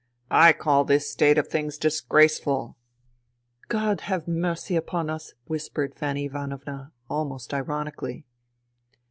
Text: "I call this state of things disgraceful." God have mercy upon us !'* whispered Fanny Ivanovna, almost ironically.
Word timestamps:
"I 0.47 0.51
call 0.51 0.83
this 0.83 1.11
state 1.11 1.37
of 1.37 1.47
things 1.47 1.77
disgraceful." 1.77 2.75
God 3.77 4.01
have 4.01 4.27
mercy 4.27 4.75
upon 4.75 5.11
us 5.11 5.35
!'* 5.11 5.35
whispered 5.45 5.93
Fanny 5.93 6.25
Ivanovna, 6.25 6.91
almost 7.07 7.53
ironically. 7.53 8.25